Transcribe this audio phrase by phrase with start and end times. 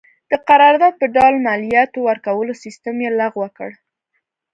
[0.31, 3.71] د قرارداد په ډول مالیاتو ورکولو سیستم یې لغوه کړ.